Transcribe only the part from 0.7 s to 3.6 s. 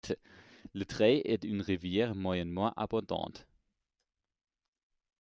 Le Trey est une rivière moyennement abondante.